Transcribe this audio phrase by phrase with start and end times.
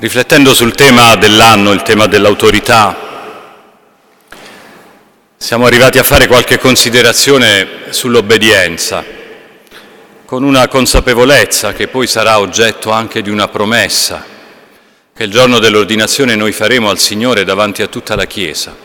[0.00, 2.96] Riflettendo sul tema dell'anno, il tema dell'autorità,
[5.36, 9.04] siamo arrivati a fare qualche considerazione sull'obbedienza,
[10.24, 14.24] con una consapevolezza che poi sarà oggetto anche di una promessa
[15.12, 18.76] che il giorno dell'ordinazione noi faremo al Signore davanti a tutta la Chiesa.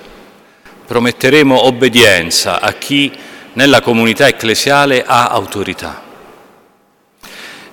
[0.88, 3.12] Prometteremo obbedienza a chi
[3.54, 6.04] nella comunità ecclesiale ha autorità.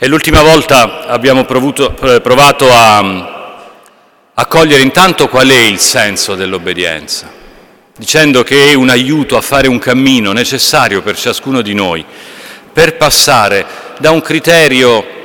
[0.03, 3.30] E l'ultima volta abbiamo eh, provato a,
[4.35, 7.31] a cogliere intanto qual è il senso dell'obbedienza,
[7.97, 12.05] dicendo che è un aiuto a fare un cammino necessario per ciascuno di noi,
[12.73, 13.67] per passare
[13.99, 15.19] da un criterio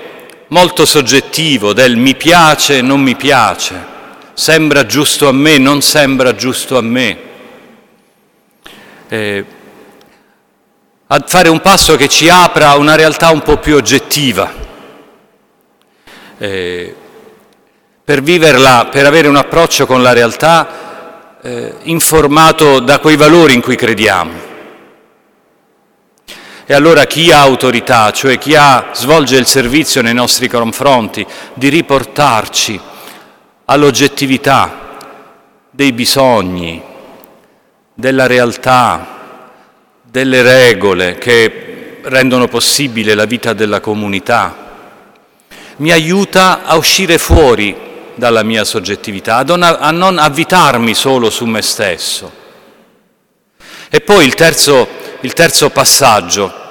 [0.48, 3.94] molto soggettivo del mi piace, non mi piace,
[4.34, 7.18] sembra giusto a me, non sembra giusto a me,
[9.08, 9.46] eh,
[11.08, 14.52] a fare un passo che ci apra a una realtà un po' più oggettiva,
[16.38, 16.96] eh,
[18.06, 23.62] per viverla, per avere un approccio con la realtà eh, informato da quei valori in
[23.62, 24.54] cui crediamo.
[26.68, 31.70] E allora chi ha autorità, cioè chi ha, svolge il servizio nei nostri confronti, di
[31.70, 32.80] riportarci
[33.66, 34.98] all'oggettività
[35.72, 36.80] dei bisogni,
[37.92, 39.08] della realtà,
[40.04, 44.64] delle regole che rendono possibile la vita della comunità,
[45.78, 52.44] mi aiuta a uscire fuori dalla mia soggettività, a non avvitarmi solo su me stesso.
[53.90, 54.88] E poi il terzo,
[55.22, 56.64] il terzo passaggio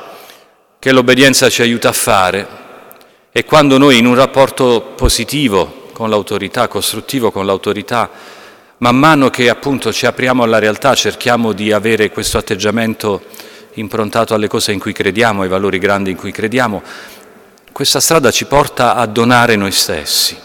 [0.79, 2.47] che l'obbedienza ci aiuta a fare
[3.31, 8.11] è quando noi in un rapporto positivo con l'autorità, costruttivo con l'autorità,
[8.79, 13.23] man mano che appunto ci apriamo alla realtà, cerchiamo di avere questo atteggiamento
[13.75, 16.83] improntato alle cose in cui crediamo, ai valori grandi in cui crediamo,
[17.73, 20.44] questa strada ci porta a donare noi stessi.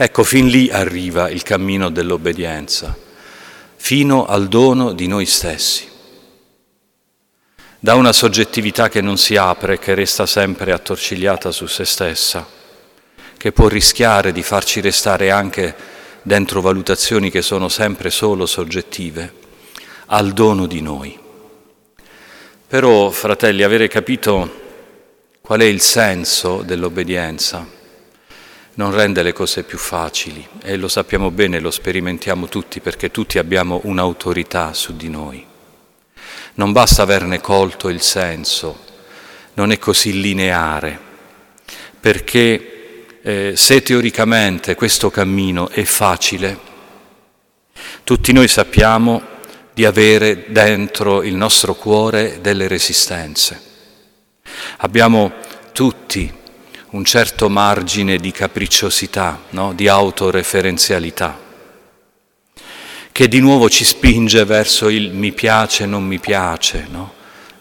[0.00, 2.96] Ecco, fin lì arriva il cammino dell'obbedienza,
[3.74, 5.88] fino al dono di noi stessi.
[7.80, 12.46] Da una soggettività che non si apre, che resta sempre attorcigliata su se stessa,
[13.36, 15.74] che può rischiare di farci restare anche
[16.22, 19.34] dentro valutazioni che sono sempre solo soggettive,
[20.06, 21.18] al dono di noi.
[22.68, 24.66] Però, fratelli, avere capito
[25.48, 27.77] Qual è il senso dell'obbedienza?
[28.78, 33.38] Non rende le cose più facili e lo sappiamo bene, lo sperimentiamo tutti perché tutti
[33.38, 35.44] abbiamo un'autorità su di noi.
[36.54, 38.78] Non basta averne colto il senso,
[39.54, 40.98] non è così lineare,
[41.98, 46.58] perché eh, se teoricamente questo cammino è facile,
[48.04, 49.20] tutti noi sappiamo
[49.72, 53.66] di avere dentro il nostro cuore delle resistenze
[54.78, 55.32] Abbiamo
[55.72, 56.32] tutti
[56.90, 59.72] un certo margine di capricciosità, no?
[59.74, 61.38] di autoreferenzialità,
[63.12, 67.12] che di nuovo ci spinge verso il mi piace, non mi piace, no?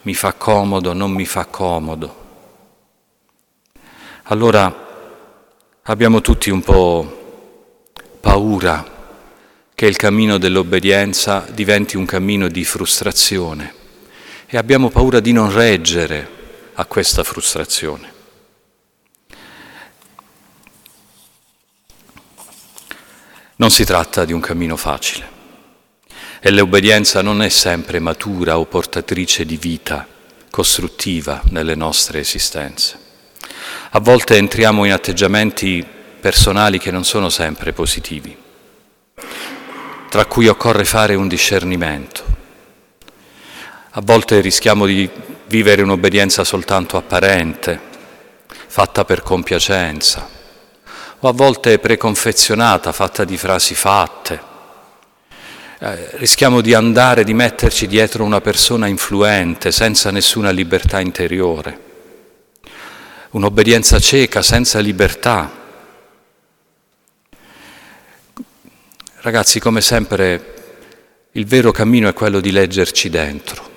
[0.03, 2.25] mi fa comodo, non mi fa comodo.
[4.29, 4.85] Allora
[5.83, 8.95] abbiamo tutti un po' paura
[9.73, 13.73] che il cammino dell'obbedienza diventi un cammino di frustrazione
[14.47, 16.35] e abbiamo paura di non reggere
[16.73, 18.16] a questa frustrazione.
[23.59, 25.35] Non si tratta di un cammino facile
[26.40, 30.07] e l'obbedienza non è sempre matura o portatrice di vita
[30.51, 33.00] costruttiva nelle nostre esistenze.
[33.91, 35.84] A volte entriamo in atteggiamenti
[36.19, 38.38] personali che non sono sempre positivi,
[40.09, 42.24] tra cui occorre fare un discernimento.
[43.89, 45.09] A volte rischiamo di
[45.47, 47.79] vivere un'obbedienza soltanto apparente,
[48.68, 50.29] fatta per compiacenza,
[51.19, 54.55] o a volte preconfezionata, fatta di frasi fatte.
[55.79, 61.85] Eh, rischiamo di andare, di metterci dietro una persona influente, senza nessuna libertà interiore.
[63.31, 65.51] Un'obbedienza cieca, senza libertà.
[69.21, 70.53] Ragazzi, come sempre,
[71.31, 73.75] il vero cammino è quello di leggerci dentro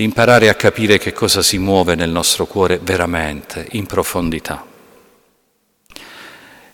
[0.00, 4.69] di imparare a capire che cosa si muove nel nostro cuore veramente, in profondità.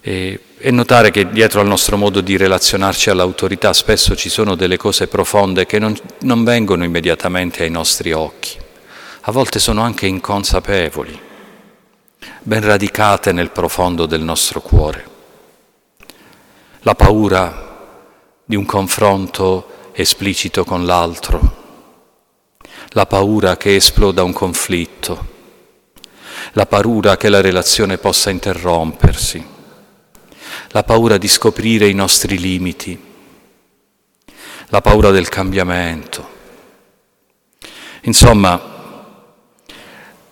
[0.09, 4.77] E, e, notare che dietro al nostro modo di relazionarci all'autorità spesso ci sono delle
[4.77, 8.57] cose profonde che non, non vengono immediatamente ai nostri occhi,
[9.23, 11.21] a volte sono anche inconsapevoli,
[12.41, 15.09] ben radicate nel profondo del nostro cuore.
[16.83, 18.05] La paura
[18.45, 21.57] di un confronto esplicito con l'altro,
[22.91, 25.27] la paura che esploda un conflitto,
[26.53, 29.55] la paura che la relazione possa interrompersi,
[30.71, 32.99] la paura di scoprire i nostri limiti,
[34.69, 36.35] la paura del cambiamento.
[38.03, 38.75] Insomma,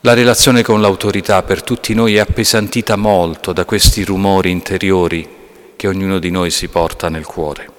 [0.00, 5.26] la relazione con l'autorità per tutti noi è appesantita molto da questi rumori interiori
[5.76, 7.72] che ognuno di noi si porta nel cuore.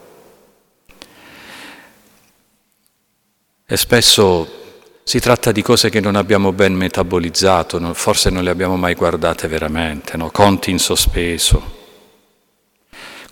[3.67, 4.63] E spesso
[5.03, 9.47] si tratta di cose che non abbiamo ben metabolizzato, forse non le abbiamo mai guardate
[9.47, 10.31] veramente, no?
[10.31, 11.74] conti in sospeso,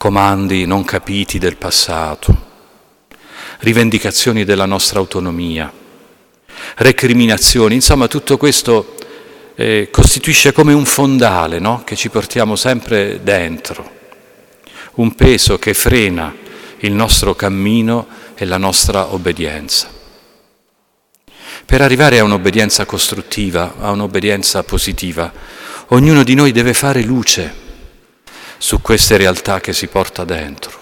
[0.04, 2.36] comandi non capiti del passato,
[3.60, 5.72] rivendicazioni della nostra autonomia
[6.76, 8.96] recriminazioni, insomma tutto questo
[9.56, 11.84] eh, costituisce come un fondale no?
[11.86, 13.90] che ci portiamo sempre dentro,
[14.96, 16.36] un peso che frena
[16.80, 19.90] il nostro cammino e la nostra obbedienza.
[21.66, 25.32] Per arrivare a un'obbedienza costruttiva, a un'obbedienza positiva,
[25.88, 27.63] ognuno di noi deve fare luce
[28.64, 30.80] su queste realtà che si porta dentro.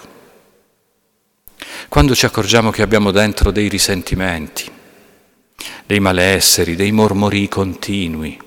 [1.88, 4.70] Quando ci accorgiamo che abbiamo dentro dei risentimenti,
[5.84, 8.40] dei malesseri, dei mormori continui.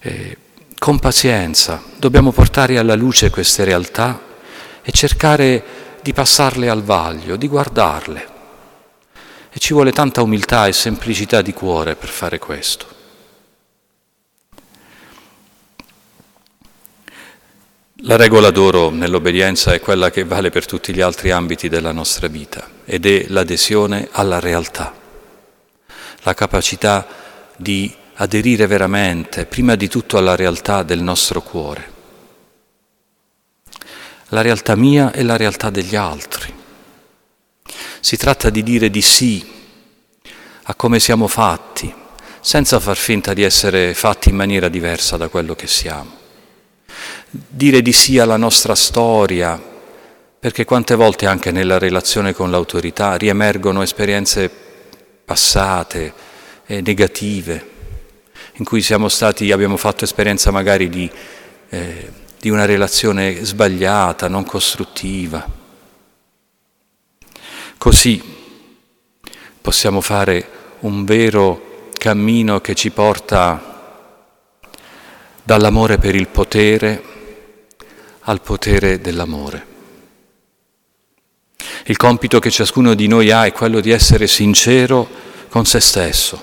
[0.00, 0.36] Eh,
[0.76, 4.20] con pazienza dobbiamo portare alla luce queste realtà
[4.82, 5.64] e cercare
[6.02, 8.28] di passarle al vaglio, di guardarle.
[9.52, 12.97] E ci vuole tanta umiltà e semplicità di cuore per fare questo.
[18.02, 22.28] La regola d'oro nell'obbedienza è quella che vale per tutti gli altri ambiti della nostra
[22.28, 24.94] vita ed è l'adesione alla realtà,
[26.22, 27.04] la capacità
[27.56, 31.92] di aderire veramente, prima di tutto alla realtà del nostro cuore,
[34.28, 36.54] la realtà mia e la realtà degli altri.
[37.98, 39.44] Si tratta di dire di sì
[40.62, 41.92] a come siamo fatti,
[42.40, 46.17] senza far finta di essere fatti in maniera diversa da quello che siamo
[47.30, 49.60] dire di sì alla nostra storia,
[50.40, 54.50] perché quante volte anche nella relazione con l'autorità riemergono esperienze
[55.24, 56.12] passate
[56.64, 57.76] e negative,
[58.54, 61.10] in cui stati, abbiamo fatto esperienza magari di,
[61.68, 62.10] eh,
[62.40, 65.46] di una relazione sbagliata, non costruttiva.
[67.76, 68.22] Così
[69.60, 70.48] possiamo fare
[70.80, 73.68] un vero cammino che ci porta
[75.42, 77.07] dall'amore per il potere
[78.28, 79.76] al potere dell'amore.
[81.86, 85.08] Il compito che ciascuno di noi ha è quello di essere sincero
[85.48, 86.42] con se stesso,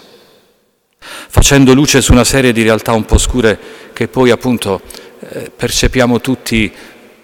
[0.98, 3.60] facendo luce su una serie di realtà un po' scure
[3.94, 4.82] che poi appunto
[5.20, 6.74] eh, percepiamo tutti,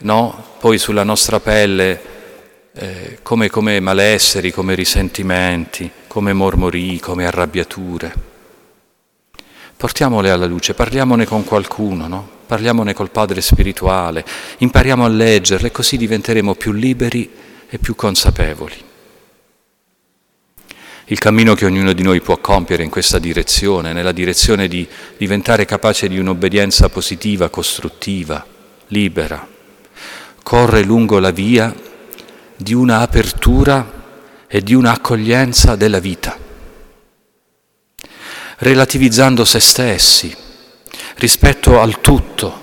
[0.02, 0.50] no?
[0.60, 2.02] poi sulla nostra pelle
[2.74, 8.30] eh, come, come malesseri, come risentimenti, come mormori, come arrabbiature.
[9.76, 12.40] Portiamole alla luce, parliamone con qualcuno, no?
[12.52, 14.26] Parliamone col Padre spirituale,
[14.58, 17.32] impariamo a leggerle, così diventeremo più liberi
[17.70, 18.76] e più consapevoli.
[21.06, 25.64] Il cammino che ognuno di noi può compiere in questa direzione, nella direzione di diventare
[25.64, 28.46] capace di un'obbedienza positiva, costruttiva,
[28.88, 29.48] libera,
[30.44, 31.74] corre lungo la via
[32.58, 34.04] di una apertura
[34.46, 36.38] e di un'accoglienza della vita,
[38.58, 40.50] relativizzando se stessi,
[41.22, 42.60] rispetto al tutto,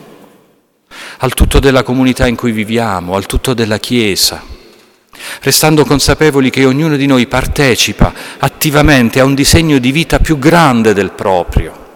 [1.18, 4.42] al tutto della comunità in cui viviamo, al tutto della Chiesa,
[5.42, 10.92] restando consapevoli che ognuno di noi partecipa attivamente a un disegno di vita più grande
[10.92, 11.86] del proprio,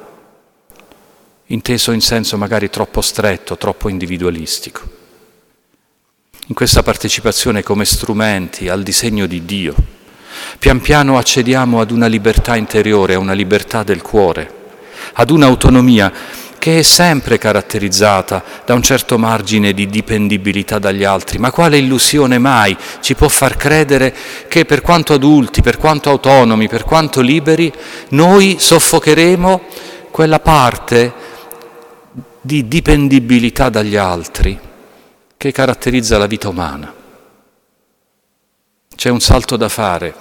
[1.46, 4.82] inteso in senso magari troppo stretto, troppo individualistico.
[6.46, 9.74] In questa partecipazione come strumenti al disegno di Dio,
[10.60, 14.60] pian piano accediamo ad una libertà interiore, a una libertà del cuore,
[15.14, 21.50] ad un'autonomia che è sempre caratterizzata da un certo margine di dipendibilità dagli altri, ma
[21.50, 24.14] quale illusione mai ci può far credere
[24.46, 27.72] che per quanto adulti, per quanto autonomi, per quanto liberi,
[28.10, 29.60] noi soffocheremo
[30.12, 31.12] quella parte
[32.40, 34.56] di dipendibilità dagli altri
[35.36, 36.94] che caratterizza la vita umana.
[38.94, 40.14] C'è un salto da fare,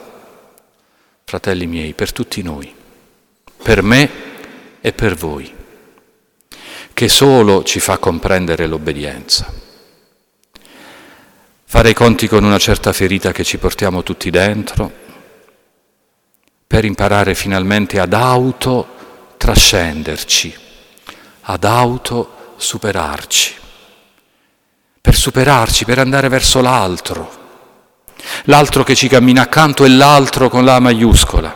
[1.24, 2.74] fratelli miei, per tutti noi,
[3.62, 4.10] per me
[4.82, 5.60] e per voi
[7.02, 9.52] che solo ci fa comprendere l'obbedienza.
[11.66, 14.92] Fare i conti con una certa ferita che ci portiamo tutti dentro
[16.68, 20.56] per imparare finalmente ad auto-trascenderci,
[21.42, 23.56] ad auto-superarci,
[25.02, 27.32] per superarci, per andare verso l'altro,
[28.44, 31.52] l'altro che ci cammina accanto e l'altro con la maiuscola,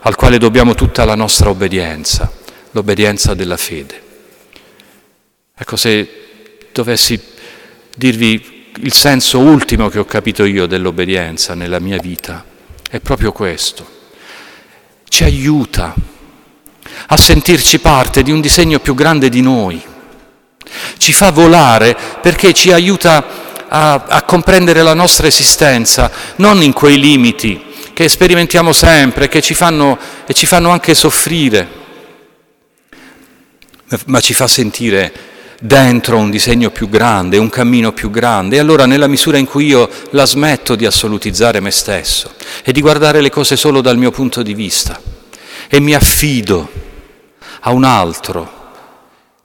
[0.00, 2.28] al quale dobbiamo tutta la nostra obbedienza,
[2.72, 4.08] l'obbedienza della fede.
[5.62, 6.08] Ecco, se
[6.72, 7.20] dovessi
[7.94, 12.42] dirvi il senso ultimo che ho capito io dell'obbedienza nella mia vita,
[12.90, 13.86] è proprio questo.
[15.06, 15.94] Ci aiuta
[17.08, 19.78] a sentirci parte di un disegno più grande di noi.
[20.96, 26.98] Ci fa volare perché ci aiuta a, a comprendere la nostra esistenza, non in quei
[26.98, 27.62] limiti
[27.92, 31.68] che sperimentiamo sempre che ci fanno, e ci fanno anche soffrire,
[34.06, 35.28] ma ci fa sentire
[35.60, 38.56] dentro un disegno più grande, un cammino più grande.
[38.56, 42.32] E allora nella misura in cui io la smetto di assolutizzare me stesso
[42.64, 45.00] e di guardare le cose solo dal mio punto di vista
[45.68, 46.68] e mi affido
[47.60, 48.58] a un altro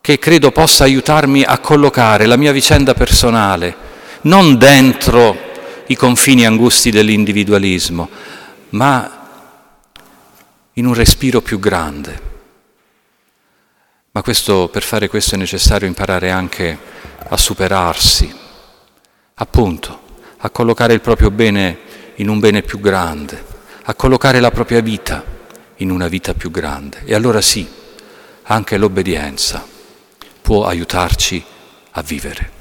[0.01, 3.75] che credo possa aiutarmi a collocare la mia vicenda personale
[4.22, 5.38] non dentro
[5.88, 8.10] i confini angusti dell'individualismo,
[8.69, 9.27] ma
[10.74, 12.34] in un respiro più grande.
[14.15, 16.79] Ma questo, per fare questo è necessario imparare anche
[17.27, 18.34] a superarsi,
[19.34, 20.00] appunto,
[20.38, 21.79] a collocare il proprio bene
[22.15, 23.43] in un bene più grande,
[23.84, 25.22] a collocare la propria vita
[25.79, 27.01] in una vita più grande.
[27.03, 27.69] E allora sì,
[28.43, 29.67] anche l'obbedienza
[30.41, 31.43] può aiutarci
[31.91, 32.54] a vivere.